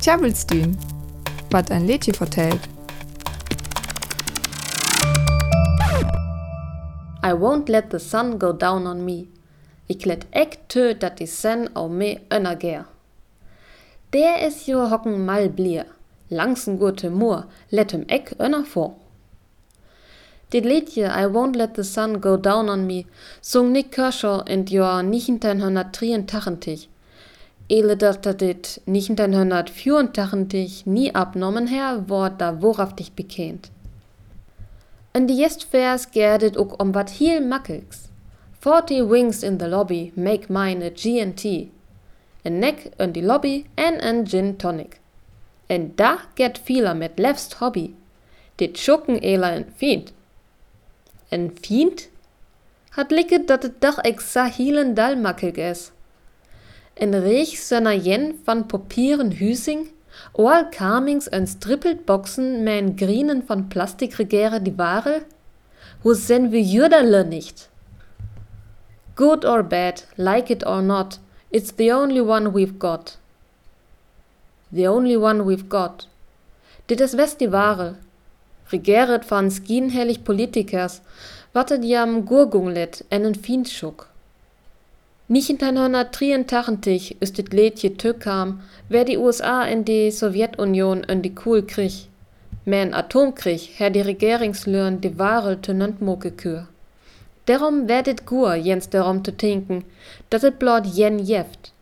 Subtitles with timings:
[0.00, 0.76] Tjabelstien,
[1.50, 2.60] wat ein Lädchen vertellt.
[7.22, 9.28] I won't let the sun go down on me.
[9.88, 12.84] Ik let ek tø dat die sen au me ønnergær.
[14.12, 15.84] Der is jo hocken mal blier.
[16.30, 18.94] Langsen gute Moor, let hem ek ønner for.
[20.52, 23.04] Dit liedje I Won't Let the Sun Go Down on Me
[23.40, 26.88] sung Nick Kershaw in Jahr 1983.
[27.70, 33.70] Ele dat dat dit 1984 nie abnommen her, word da wohrhaftig bekannt.
[35.12, 37.98] In die jest vers gerdet ook om wat heel makkelijks.
[38.58, 41.44] 40 wings in the lobby make mine a G&T.
[42.42, 45.00] Een nek in die lobby en een gin tonic.
[45.66, 47.90] En da get vieler met lefst hobby.
[48.54, 50.12] Dit schokken ela en fiend.
[51.28, 52.08] En fiend?
[52.88, 55.90] Hat liket dat het dag exa hielen dal makkelijk is.
[57.00, 59.86] En reich sønner jen van papieren husing,
[60.36, 65.22] oal kamings en strippelt boxen mijn grienen van plastik regere die ware?
[66.02, 67.70] Hoe sen we jurderle nicht?
[69.14, 73.18] Good or bad, like it or not, it's the only one we've got.
[74.72, 76.08] The only one we've got.
[76.86, 77.94] Dit is west die ware.
[78.68, 81.00] Regeret van skinhellig politikers,
[81.52, 84.08] wattet jam gurgunglet en een fiendschuk.
[85.30, 92.08] 1983 ist dit Lädje Tökam, wer die USA in die Sowjetunion in die Kohl krieg.
[92.64, 96.66] Men Atomkrieg, her die Regeringslöhren die Ware tönent moke kür.
[97.46, 99.84] Darum werdet gur jens darum zu tinken,
[100.30, 101.72] dat it blot jen jeft.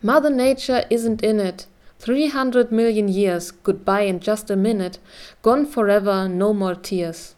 [0.00, 1.66] Mother Nature isn't in it.
[1.98, 4.98] 300 million years, goodbye in just a minute,
[5.42, 7.34] gone forever, no more tears.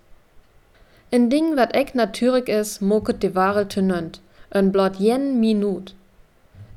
[1.10, 5.94] Een ding wat ek natuurlijk is, moket de ware tönent, een blot jen minuut.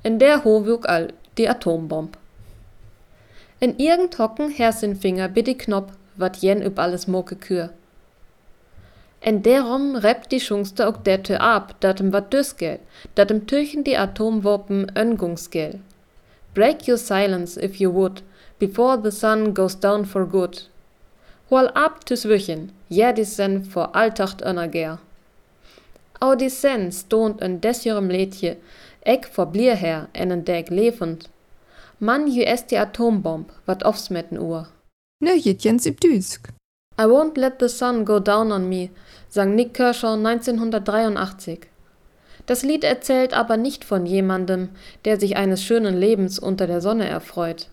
[0.01, 2.17] In der hoewuk al die Atombomb.
[3.59, 7.69] In irgend hocken her sin Finger bi die Knopf, wat jen üb alles moke kür.
[9.19, 12.79] En derom rept die Schungste ook dette ab, datem wat dusgel,
[13.15, 15.79] datem tüchen die Atomwaffen öngungsgel.
[16.53, 18.23] Break your silence if you would,
[18.59, 20.69] before the sun goes down for good.
[21.49, 24.99] Hol ab tus wüchen, ja die sen vor alltacht önerger.
[26.19, 27.59] Au die sen stond een
[28.07, 28.57] leedje,
[29.03, 31.29] ek voor blier her en een deg levend.
[31.97, 34.67] Man ju est die Atombomb, wat offsmetten uhr.
[35.23, 36.47] Ne Jens im Düsk.
[37.01, 38.89] I won't let the sun go down on me,
[39.29, 41.59] sang Nick Kershaw 1983.
[42.45, 44.69] Das Lied erzählt aber nicht von jemandem,
[45.05, 47.67] der sich eines schönen Lebens unter der Sonne erfreut.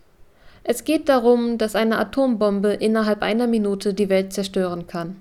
[0.62, 5.17] Es geht darum, dass eine Atombombe innerhalb einer Minute die Welt zerstören kann.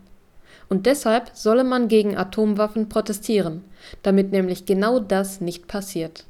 [0.69, 3.63] Und deshalb solle man gegen Atomwaffen protestieren,
[4.01, 6.25] damit nämlich genau das nicht passiert.